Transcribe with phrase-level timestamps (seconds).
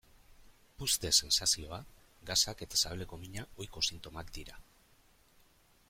[0.83, 1.79] Puzte-sentsazioa,
[2.31, 4.61] gasak eta sabeleko mina ohiko sintomak dira.